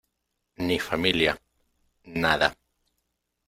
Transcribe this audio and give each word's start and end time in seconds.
ni 0.57 0.79
familia, 0.79 1.33
nada. 2.23 2.49